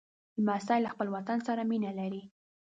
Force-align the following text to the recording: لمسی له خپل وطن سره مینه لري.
لمسی 0.39 0.79
له 0.83 0.89
خپل 0.93 1.07
وطن 1.15 1.37
سره 1.47 1.61
مینه 1.69 1.91
لري. 1.99 2.23